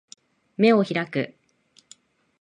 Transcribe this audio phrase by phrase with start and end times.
[0.57, 1.35] 眼を開く